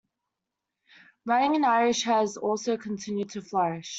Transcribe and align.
Writing 1.27 1.53
in 1.53 1.63
Irish 1.63 2.01
has 2.05 2.35
also 2.35 2.75
continued 2.75 3.29
to 3.29 3.41
flourish. 3.43 3.89